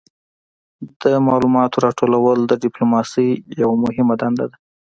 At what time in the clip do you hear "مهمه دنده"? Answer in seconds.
3.83-4.45